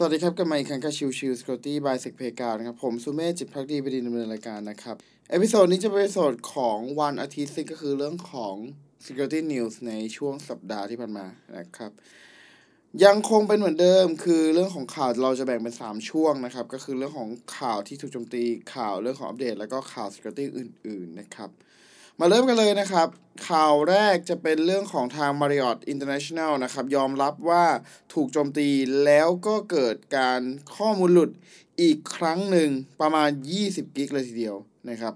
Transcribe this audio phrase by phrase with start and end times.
[0.00, 4.96] สวัสดีครับ กลับมาอีกครั้งกับ Chill Chill Security by SEC Playground นะครับ ผมสุเมธจิตภักดีบดินทร์ดำเนินรายการนะครับ
[5.30, 8.54] episode นี้จะเป็น episode ของวันอาทิตย์ซึ่งก็คือเรื่องของ
[9.04, 11.26] Security News ในช่วงสัปดาห์ที่ผ่านมา
[11.56, 11.90] นะครับ
[13.04, 21.50] ยังคงเป็นเหมือนเดิมคือเรื่องของข่าวเราจะแบ่งเป็น 3 ช่วงนะครับ ก็คือเรื่องของข่าวที่ถูกโจมตีข่าวเรื่องของอัปเดต แล้วก็ข่าว Security อื่น ๆ นะครับ
[22.20, 23.08] มาเริ่มกันเลยนะครับ
[23.48, 27.64] ข่าวแรกจะเป็นเรื่องของทาง Marriott International นะครับ ยอมรับว่า
[28.14, 28.68] ถูกโจมตี
[29.04, 30.40] แล้วก็เกิดการ
[30.76, 31.30] ข้อมูลหลุด
[31.80, 33.30] อีกครั้งหนึ่งประมาณ
[33.62, 34.56] 20 กิกเลยทีเดียว
[34.90, 35.14] นะครับ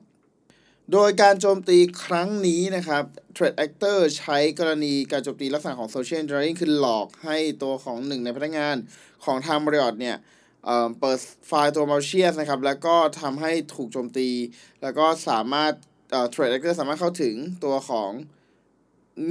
[0.92, 3.04] โดยการโจมตีครั้งนี้นะครับ
[3.36, 8.76] Threat Actor ใช้กรณีการโจมตีลักษณะของ Social Engineering คือหลอกให้ตัวของหนึ่งในพนักงาน
[9.24, 10.16] ของทาง Marriott เนี่ย
[10.64, 14.28] เอ่อเปิดไฟล์ตัว malicious นะครับ แล้วก็ทำให้ถูกโจมตี
[14.82, 15.72] แล้วก็สามารถ
[16.12, 18.10] เอ่อ Threat Actor สามารถเข้าถึงตัวของ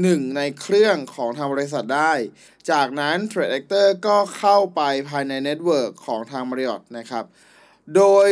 [0.02, 2.14] หนึ่งในเครื่องของทางบริษัทได้
[2.72, 7.26] จากนั้น Threat Actor ก็เข้าไปภายใน network ของทาง Marriott นะครับ
[7.96, 8.30] โดย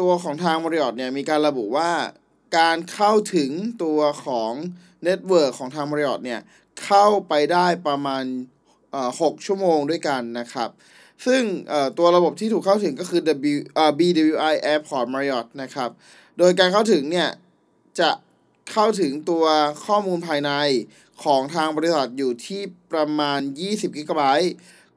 [0.00, 1.90] ตัวของทาง Marriott เนี่ยมีการระบุว่า
[2.58, 3.50] การเข้าถึง
[3.84, 4.52] ตัวของ
[5.04, 6.40] network ของทาง Marriott เนี่ย
[6.84, 8.24] เข้าไปได้ประมาณ
[8.92, 10.70] เอ่อ6ชั่วโมงด้วยกันนะครับ
[11.26, 11.42] ซึ่ง
[11.98, 13.20] ตัวระบบที่ถูกเข้าถึงก็คือ
[13.54, 13.58] W
[13.98, 15.90] BWI Airport Marriott นะครับ
[16.38, 17.28] โดยการเข้าถึงเนี่ย
[18.00, 18.10] จะ
[18.72, 19.44] เข้าถึงตัว
[19.86, 20.50] ข้อมูลภายใน
[21.24, 24.54] ของทางบริษัทอยู่ที่ประมาณ 20กิกะไบต์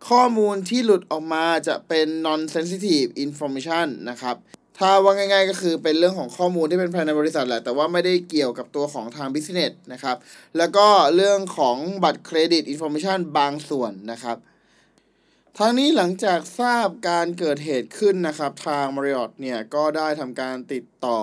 [0.09, 4.35] ข้อมูลที่หลุดออกมาจะเป็น non sensitive information นะครับ
[4.77, 10.17] ถ้าว่าง่ายๆก็คือเป็นเรื่องของข้อมูลที่เป็นภายในบริษัทแหละ แต่ว่าไม่ได้เกี่ยวกับตัวของทาง business นะครับ
[10.57, 14.37] แล้วก็เรื่องของบัตรเครดิต information บางส่วนนะครับ
[15.57, 21.19] ทั้งนี้หลังจากทราบการเกิดเหตุขึ้นนะครับ ทาง Marriott เนี่ยก็ได้ทำการติดต่อ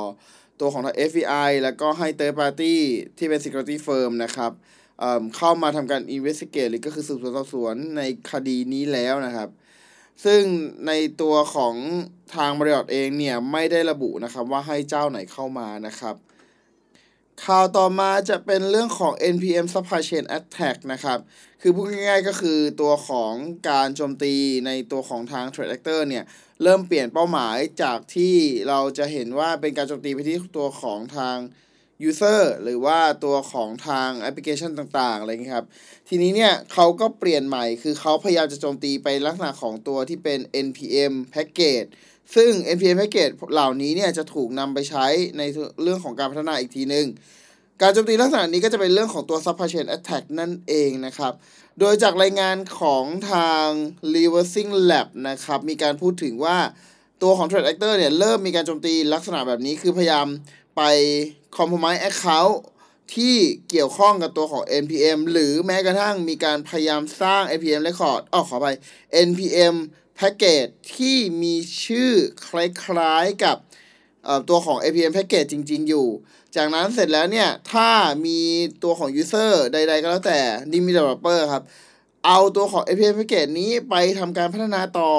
[0.61, 2.75] ตัวของทาง FBI แล้วก็ให้ third party
[3.19, 4.53] ที่เป็น security firm นะครับ
[4.99, 9.49] เเข้ามาทำการ investigate หรือก็คือสืบสวนสอบสวนในคดีนี้แล้วนะครับ
[10.25, 10.43] ซึ่ง
[10.87, 10.93] ใน
[11.23, 11.75] ตัวของ
[12.35, 16.15] ทาง Marriott เองเนี่ย ไม่ได้ระบุนะครับว่าให้เจ้าไหนเข้ามานะครับ
[17.45, 21.19] ข่าวต่อมาจะเป็นเรื่องของ NPM Supply Chain Attack นะครับ
[21.61, 23.33] คือพูดง่ายๆก็คือตัวของ
[23.71, 24.35] การโจมตี
[24.67, 26.25] ในตัวของทาง Threat Actor เนี่ย
[26.63, 28.35] เริ่มเปลี่ยนเป้าหมายจากที่
[28.69, 31.37] เราจะเห็นว่าเป็นการโจมตีไปที่ตัวของทาง
[32.09, 35.67] User หรือว่าตัวของทางแอปพลิเคชันต่างๆอะไรอย่างนี้ยครับ
[36.09, 41.89] ทีนี้เนี่ยเขาก็เปลี่ยนใหม่คือเขาพยายามจะโจมตีไปลักษณะของตัวที่เป็น NPM Package
[42.35, 45.07] ซึ่ง NPM Package เหล่านี้เนี่ยจะถูกนำไปใช้
[45.39, 45.43] ใน
[45.83, 47.07] เรื่องของการพัฒนาอีกทีหนึ่ง
[47.83, 51.33] การโจมตีลักษณะนี้ก็จะเป็นเรื่องของตัว supply chain attack นั่นเองนะครับ
[51.79, 53.67] โดยจากรายงานของทาง
[54.15, 56.59] reversing lab นะครับ มีการพูดถึงว่า
[57.23, 60.27] ตัวของ threat actor เนี่ย เริ่มมีการโจมตีลักษณะแบบนี้คือพยายาม
[60.77, 60.83] ไป
[61.57, 62.55] compromise account
[63.15, 63.37] ที่
[63.71, 68.67] เกี่ยวข้องกับตัวของ NPM หรือแม้กระทั่งมีการพยายามสร้าง NPM record อ๋อขอไป
[69.29, 69.75] NPM
[70.19, 72.13] package ที่มีชื่อ
[72.47, 73.57] คล้ายๆกับ
[74.49, 76.07] ตัวของ NPM package จริง ๆ อยู่
[76.57, 77.91] จากนั้นเสร็จแล้วเนี่ย ถ้า
[78.27, 78.39] มี
[78.83, 80.41] ตัวของ user ใด ๆ ก็แล้วแต่
[80.71, 81.63] นี่มี developer ครับ
[82.27, 85.13] เอาตัวของ NPM package นี้ไปทำการพัฒนาต่อ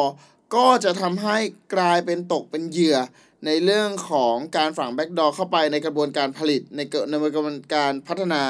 [0.55, 1.37] ก็จะทำให้
[1.75, 2.97] กลายเป็นตกเป็นเหยื่อ
[3.45, 8.41] ในเรื่องของการฝังแบ็กดอเข้าไปในกระบวนการผลิตในในกระบวนการพัฒนา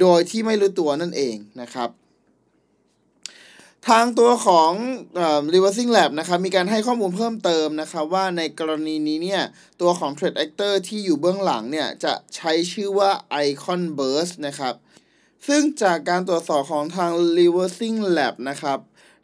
[0.00, 1.90] โดยที่ไม่รู้ตัวนั่นเองนะครับ
[3.86, 4.72] ทางตัวของ
[5.16, 9.42] เอ่อ reversing lab นะครับมีการให้ข้อมูลเพิ่มเติมนะครับว่าในกรณีนี้เนี่ย
[9.80, 13.10] ตัวของ threat actor ที่อยู่เบื้องหลังเนี่ย จะใช้ชื่อว่า
[13.46, 14.74] icon burst นะครับ
[15.48, 18.78] ซึ่งจากการตรวจสอบของทาง reversing lab นะครับ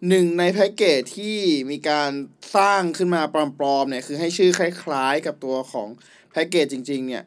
[0.09, 1.39] หนึ่งในแพ็กเกจที่
[1.71, 2.11] มีการ
[2.57, 3.23] สร้างขึ้นมา
[3.59, 5.89] ปลอมๆเนี่ย คือให้ชื่อคล้ายๆกับตัวของ
[6.31, 7.23] แพ็กเกจจริงๆเนี่ย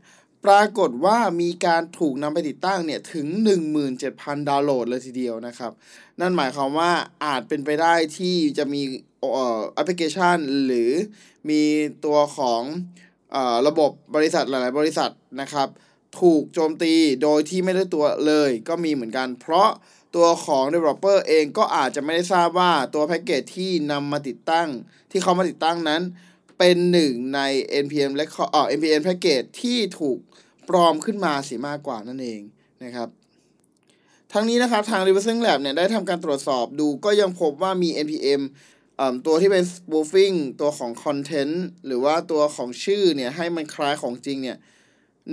[0.45, 3.27] ปรากฏว่ามีการถูกนำไปติดตั้งเนี่ยถึง
[3.87, 5.71] 17,000 ดาวน์โหลดเลยทีเดียวนะครับ
[6.19, 6.91] นั่นหมายความว่า
[7.23, 8.81] อาจเป็นไปได้ที่จะมี
[9.73, 10.91] แอปพลิเคชัน หรือ
[11.49, 11.61] มี
[12.05, 12.61] ตัวของ
[13.35, 13.37] อ
[13.67, 15.11] ระบบบริษัทหลาย ๆ บริษัท
[15.41, 15.67] นะครับ
[16.21, 16.93] ถูกโจมตี
[17.23, 19.69] โดยที่ไม่ได้ตัวเลยก็มีเหมือนกัน เพราะ
[20.15, 24.67] ตัวของ developer เองก็อาจจะไม่ได้ทราบว่าตัวแพ็กเกจที่นำมาติดตั้ง
[25.11, 26.01] ที่เขามาติดตั้งนั้น
[26.57, 27.39] เป็นหนึ่งใน
[27.83, 30.17] npm record อ่อ npm package ที่ถูก
[30.69, 32.41] ปลอมขึ้นมาเสียมากกว่านั่นเอง
[32.83, 33.09] นะครับ
[34.33, 38.41] ทั้งนี้นะครับทาง reversing lab เนี่ยได้ทำการตรวจสอบดูก็ยังพบว่ามี npm
[39.25, 41.55] ตัวที่เป็น spoofing ตัวของ content
[41.85, 44.57] หรือว่าตัวของชื่อเนี่ยให้มันคล้ายของจริงเนี่ย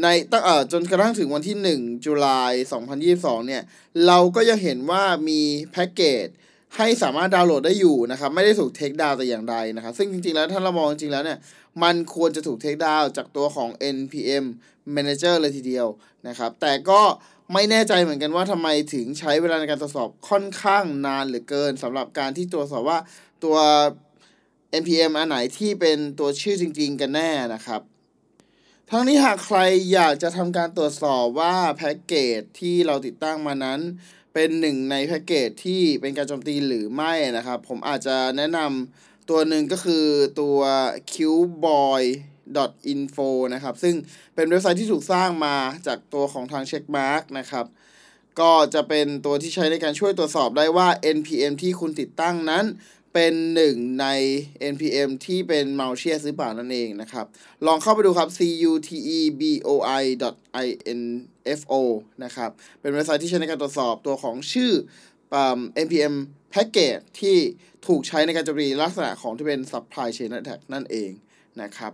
[0.02, 2.52] ในตั้งเอ่อจนกระทั่งถึงวันที่ 1 จุลาย
[3.00, 3.62] 2022 เนี่ย
[4.06, 5.40] เราก็ยังเห็นว่ามี
[5.72, 6.26] แพ็กเกจ
[6.76, 11.38] ให้สามารถดาวน์โหลดได้อยู่นะครับ ไม่ได้ถูกเทคดาวแต่อย่างใดนะครับ ซึ่งจริงๆแล้วถ้าเรามองจริงๆแล้วเนี่ย
[11.82, 14.44] มันควรจะถูกเทคดาวจากตัวของ npm
[14.96, 15.86] manager เลยทีเดียว
[16.28, 17.02] นะครับ แต่ก็
[17.52, 22.98] ไม่แน่ใจเหมือนกันว่าทำไมถึงใช้เวลาในการตรวจสอบค่อนข้างนานเหลือเกินสำหรับการที่ตรวจสอบว่า
[23.44, 23.56] ตัว
[24.82, 27.80] npm อันไหนที่เป็นตัวชื่อจริง ๆ กันแน่นะครับ
[28.90, 29.58] ทั้งนี้หากใคร
[29.92, 33.80] อยากจะทำการตรวจสอบว่าแพ็กเกจที่เราติดตั้งมานั้น
[34.34, 40.06] เป็นหนึ่งในแพ็กเกจที่เป็นการโจมตีหรือไม่นะครับ ผมอาจจะแนะนำตัวหนึ่งก็คือ
[40.40, 40.58] ตัว
[41.12, 42.02] qboy
[42.92, 43.94] info นะครับ ซึ่ง
[44.34, 47.66] เป็นเว็บไซต์ที่ถูกสร้างมาจากตัวของทาง Checkmark นะครับ
[48.40, 52.64] ก็จะเป็นตัวที่ใช้ในการช่วยตรวจสอบได้ว่า npm ที่คุณติดตั้งนั้น
[53.14, 54.06] เป็นหนึ่งใน
[54.72, 57.26] npm ที่เป็นเมาเชียร์ซื้อเปล่านั่นเองนะครับ
[57.66, 60.02] ลองเข้าไปดูครับ cuteboi
[61.52, 61.72] info
[62.24, 62.50] นะครับ
[62.80, 64.72] เป็นเว็บไซต์ที่ใช้ในการตรวจสอบตัวของชื่อ
[65.86, 66.14] npm
[66.54, 67.36] package ที่
[67.86, 71.10] ถูกใช้ในการจมตีลักษณะของที่เป็น supply chain attack นั่นเอง
[71.62, 71.92] นะครับ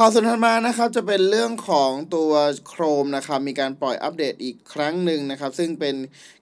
[0.00, 2.32] ข่าวส่วนถัดมานะครับจะเป็นเรื่องของตัว
[2.70, 5.94] Chrome นะครับมีการปล่อยอัปเดตอีกครั้งหนึ่งนะครับ ซึ่งเป็น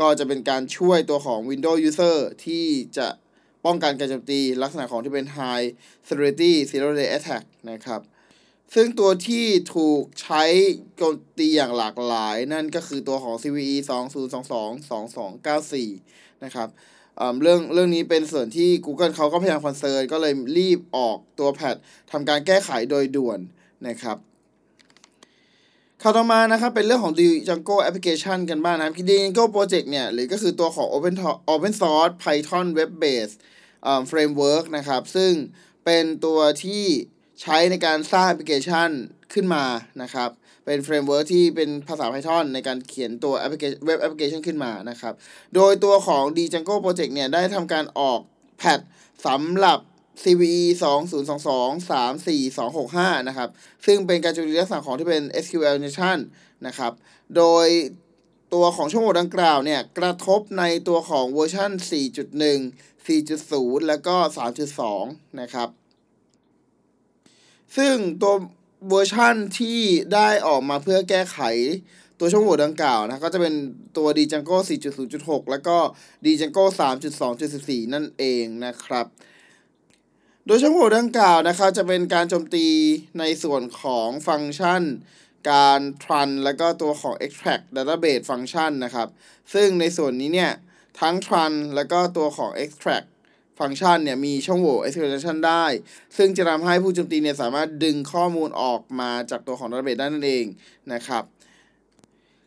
[0.00, 2.66] ก็จะเป็นการช่วยตัวของ Windows User ที่
[2.98, 3.08] จะ
[3.64, 5.66] ป้องกันการโจมตีลักษณะของที่เป็น High
[6.08, 8.02] Severity Zero Day Attack นะครับ
[8.74, 9.44] ซึ่งตัวที่
[9.74, 10.42] ถูกใช้
[10.96, 13.76] โจมตีอย่างหลากหลายนั่นก็คือตัวของ CVE
[15.50, 16.68] 2022-2294 นะครับ
[17.42, 21.76] เรื่องเรื่องนี้เป็นส่วนที่ Google เขาก็พยายามคอนเซิร์นก็เลยรีบออกตัวแพท
[22.12, 23.38] ทำการแก้ไขโดยด่วน
[23.88, 24.16] นะครับ
[26.02, 31.14] ข่าวต่อมานะครับเป็นเรื่องของ Django Application กันบ้างนะครับ Django Project เนี่ย หรือก็คือตัวของ Open
[31.52, 33.36] Open Source Python Web Based
[34.10, 35.32] Framework นะครับ ซึ่ง
[35.84, 36.84] เป็นตัวที่
[37.40, 38.90] ใช้ในการสร้างแอปพลิเคชัน
[39.32, 39.64] ขึ้นมา
[40.02, 40.30] นะครับ
[40.64, 45.14] เป็น framework ที่เป็นภาษา Python ในการเขียนตัวแอปพลิเคชันเว็บแอปพลิเคชันขึ้นมานะครับ
[45.54, 48.20] โดยตัวของ Django Project เนี่ย ได้ทำการออก
[48.58, 48.80] patch
[49.26, 49.78] สำหรับ
[50.22, 50.64] CVE
[51.42, 51.90] 2022
[52.40, 53.48] 34265 นะครับ
[53.86, 56.18] ซึ่งเป็นการจุดลักษณะของที่เป็น SQL injection
[56.66, 56.92] นะครับ
[57.36, 57.66] โดย
[58.54, 61.70] ตัวของช่องโหว่ดังกล่าวเนี่ย กระทบในตัวของเวอร์ชัน
[62.40, 64.16] 4.1 4.0 แล้วก็
[64.98, 65.68] 3.2 นะครับ
[67.76, 68.34] ซึ่งตัว
[68.88, 69.78] เวอร์ชั่นที่
[70.14, 71.38] ได้ออกมาเพื่อแก้ไข
[72.18, 73.54] ตัวช่องโหว่ดังกล่าวนะก็จะเป็น
[73.96, 74.56] ตัว Django
[75.04, 75.76] 4.0.6 แล้วก็
[76.24, 76.64] Django
[77.28, 79.06] 3.2.14 นั่นเองนะครับ
[80.46, 82.66] โดยช่องโหว่ดังกล่าวนะครับจะเป็นการโจมตี
[83.18, 84.82] ในส่วนของฟังก์ชัน
[85.50, 89.08] การ run แล้วก็ตัวของ extract database function นะครับ
[89.54, 90.52] ซึ่งในส่วนนี้เนี่ย
[91.00, 93.06] ทั้ง run แล้วก็ตัวของ extract
[93.58, 95.64] ฟังก์ชันเนี่ยมีช่องโหว่ exploitation ได้
[96.16, 100.46] ซึ่งจะทำให้ผู้โจมตีเนี่ยสามารถดึงข้อมูลออกมาจากตัวของ database ได้นั่นเอง
[100.92, 101.24] นะครับ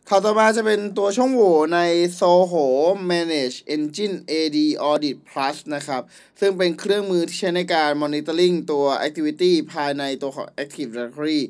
[0.08, 1.80] ข่าวต่อมาจะเป็นตัวช่องโหว่ใน
[2.18, 2.66] Soho
[3.10, 4.58] Manage Engine AD
[4.90, 6.02] Audit Plus นะครับ
[6.40, 11.40] ซึ่งเป็นเครื่องมือที่ใช้ในการ monitoring ตัว activity ภายในตัวของ Active Directory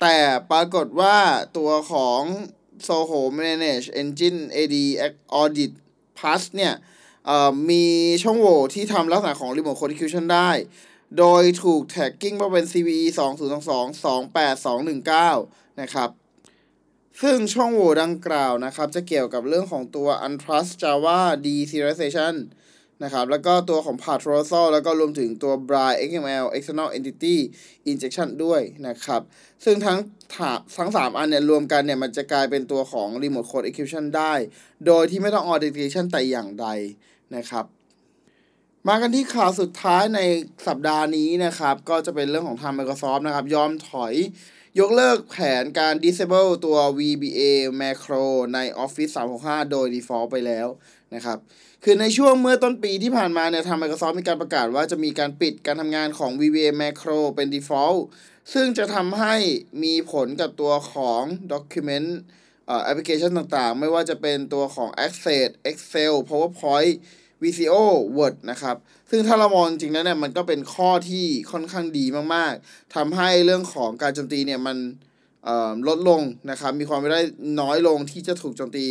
[0.00, 0.16] แต่
[0.50, 1.18] ปรากฏว่า
[1.58, 2.22] ตัวของ
[2.86, 4.76] Soho Manage Engine AD
[5.40, 5.72] Audit
[6.18, 6.74] Plus เนี่ย
[7.70, 7.84] มี
[8.22, 10.50] ช่องโหว่ที่ทำลักษณะของ Remote Code Execution ได้
[11.18, 13.06] โดยถูก tagging มาเป็น CVE
[14.76, 16.10] 2022 28219 นะครับ
[17.22, 22.34] ซึ่งช่องโหว่ดังกล่าวนะครับ จะเกี่ยวกับเรื่องของตัว Untrust Java Deserialization
[23.02, 27.36] นะครับ แล้วก็ตัวของ Path r o s o l แล้วก็รวมถึงตัว Bri XML External Entity
[27.90, 29.22] Injection ด้วยนะครับ
[29.64, 29.98] ซึ่งทั้ง
[30.76, 34.34] ทั้ง 3 อันเนี่ย รวมกันเนี่ย มันจะกลายเป็นตัวของ Remote Code Execution ได้
[34.86, 36.68] โดยที่ไม่ต้อง Authentication แต่อย่างใด
[37.36, 37.64] นะครับ
[38.88, 40.20] มากันที่ข่าวสุดท้ายใน
[40.66, 44.14] สัปดาห์นี้นะครับ ก็จะเป็นเรื่องของทาง Microsoft นะครับ ยอมถอย
[44.78, 47.40] ยกเลิกแผนการ disable ตัว VBA
[47.80, 50.68] macro ใน Office 365 โดย default ไปแล้ว
[51.14, 51.38] นะครับ
[51.84, 58.00] คือในช่วงเมื่อต้นปีที่ผ่านมาเนี่ยทาง Microsoft มีการประกาศว่าจะมีการปิดการทำงานของ VBA macro เป็น default
[58.52, 59.34] ซึ่งจะทำให้
[59.82, 62.08] มีผลกับตัวของ document
[62.84, 66.94] แอปพลิเคชันต่างๆ ไม่ว่าจะเป็นตัวของ Access Excel PowerPoint
[67.42, 67.76] VCO
[68.16, 68.76] Word นะครับ
[69.10, 74.76] ซึ่งถ้าเรามองจริงแล้วเนี่ย มันก็เป็นข้อที่ค่อนข้างดีมากๆ ทำให้เรื่องของการโจมตีเนี่ยมัน
[75.88, 77.20] ลดลงนะครับ มีความไม่ได้
[77.60, 78.86] น้อยลงที่จะถูกโจมตี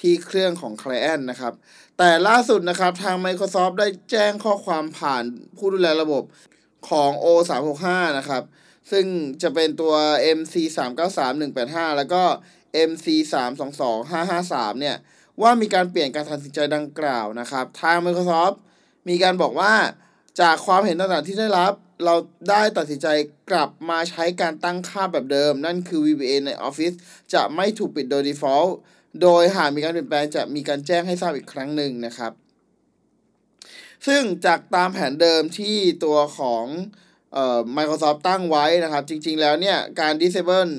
[0.00, 1.52] ที่เครื่องของ Client นะครับ
[1.98, 5.24] แต่ล่าสุดนะครับ ทาง Microsoft ได้แจ้งข้อความผ่าน
[5.56, 6.22] ผู้ดูแลระบบ
[6.88, 7.86] ของ O365
[8.18, 8.42] นะครับ
[8.90, 9.06] ซึ่ง
[9.42, 9.94] จะเป็นตัว
[10.38, 12.22] MC 3 9 3 1 8 5 แล้วก็
[12.88, 14.96] MC 3 2 2 5 5 3เนี่ย
[15.42, 18.56] ว่ามีการเปลี่ยนการตัดสินใจดังกล่าวนะครับ ทาง Microsoft
[19.08, 19.74] มีการบอกว่า
[20.40, 21.72] จากความเห็นต่างๆที่ได้รับ
[22.04, 22.14] เรา
[22.50, 23.06] ได้ตัดสินใจ
[23.50, 26.96] กลับมาใช้การตั้งค่าแบบเดิม นั่นคือ VBA ใน Office
[27.34, 28.70] จะไม่ถูกปิดโดย default
[29.22, 32.32] โดยหากมีการเปลี่ยนแปลงจะมีการแจ้งให้ทราบอีกครั้งหนึ่งนะครับ
[34.06, 36.64] ซึ่งจากตามแผนเดิมที่ตัวของ
[37.32, 40.72] เอ่อ Microsoft ตั้งไว้นะครับ จริงๆแล้วเนี่ย การ disable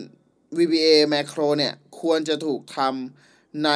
[0.58, 3.72] VBA macro เนี่ย ควรจะถูกทำใน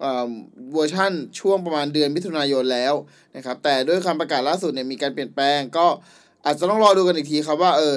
[0.00, 0.30] เอ่อ
[0.72, 2.94] เวอร์ชันช่วงประมาณเดือนมิถุนายนแล้ว
[3.36, 5.86] นะครับแต่ด้วยคำประกาศล่าสุดเนี่ยมีการเปลี่ยนแปลงก็
[6.44, 7.96] อาจจะต้องรอดูกันอีกทีครับว่าเอ่อ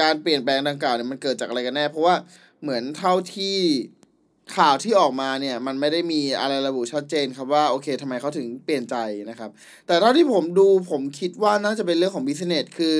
[0.00, 2.14] การเปลี่ยนแปลงดังกล่าวเนี่ยมันเกิดจากอะไรกันแน่ เพราะว่า
[2.62, 3.58] เหมือนเท่าที่
[4.56, 8.96] ข่าวที่ออกมาเนี่ยมันไม่ได้มีอะไรระบุชัดเจนครับว่าโอเคทำไมเขาถึงเปลี่ยนใจ
[9.30, 9.50] นะครับ
[9.86, 12.94] แต่เท่าที่ผมดูผมคิดว่าน่าจะเป็นเรื่องของ business คือ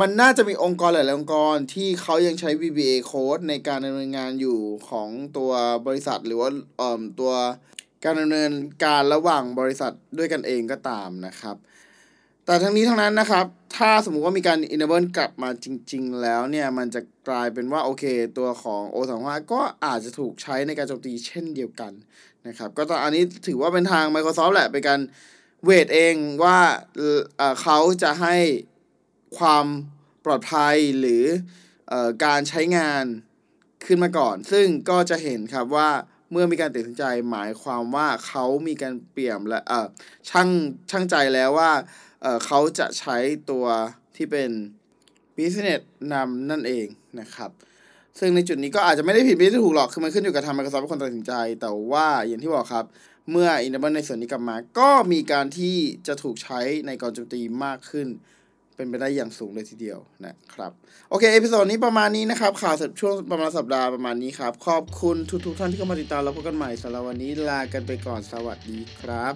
[0.00, 5.50] มันน่าจะมีองค์กรหลาย ๆ องค์กรที่เขายังใช้ VBA code ในการดำเนินงานอยู่ของตัว
[5.86, 7.32] บริษัท หรือว่าเอ่อตัว
[8.04, 8.52] การดำเนิน
[8.84, 11.56] การระหว่างบริษัทด้วยกันเองก็ตามนะครับ
[12.44, 18.04] แต่ทั้งนี้ทั้งนั้นนะครับ ถ้าสมมุติว่ามีการ enable กลับมาจริง ๆ แล้วเนี่ย มันจะกลายเป็นว่า โอเค
[18.38, 21.92] ตัวของ O35 ก็อาจจะถูกใช้ในการโจมตีเช่นเดียวกัน
[22.46, 25.00] นะครับ ก็ตอนอันนี้ถือว่าเป็นทาง Microsoft แหละเป็นการ
[25.64, 26.58] เวทเองว่า
[27.62, 28.36] เขาจะให้
[29.38, 29.66] ความ
[30.24, 31.24] ปลอดภัยหรือ
[31.92, 31.94] อ
[32.24, 33.04] การใช้งาน
[33.84, 35.90] ขึ้นมาก่อน ซึ่งก็จะเห็นครับว่า
[36.30, 39.60] เมื่อมีการตัดสินใจหมายความว่าเขามีการเปลี่ยนและ
[40.30, 40.48] ช่าง
[40.90, 41.72] ช่างใจแล้วว่า
[42.22, 43.16] เเขาจะใช้
[43.50, 43.66] ตัว
[44.16, 44.50] ที่เป็น
[45.36, 45.80] business
[46.12, 46.86] นำนั่นเอง
[47.20, 47.50] นะครับ
[48.18, 52.84] ซึ่งในจุดนี้ก็อาจจะไม่ได้ผิดไม่ได้ถูกหรอก คือมันขึ้นอยู่กับทาง Microsoft เป็นคนตัดสินใจ แต่ว่าอย่างที่บอกครับ
[53.30, 58.08] เมื่อ enable ในส่วนนี้กลับมา ก็มีการที่จะถูกใช้ในกรโจมตีมากขึ้น
[58.78, 60.72] เป็นไปได้อย่างสูงเลยทีเดียวนะครับ
[61.10, 65.16] โอเค episode นี้ประมาณนี้นะครับ ข่าวเสร็จช่วงประมาณสัปดาห์ประมาณนี้ครับ ขอบคุณ
[65.46, 69.34] ทุกๆท่านที่เข้ามาติดตามแล้วพบกันใหม่สำหรับวันนี้ลากันไปก่อนสวัสดีครับ